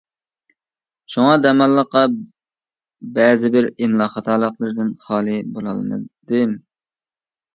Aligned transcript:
شۇڭا 1.15 1.33
دەماللىققا 1.41 2.01
بەزىبىر 3.17 3.67
ئىملا 3.71 4.07
خاتالىقلىرىدىن 4.15 4.89
خالىي 5.05 5.39
بولالمىدىم. 5.59 6.57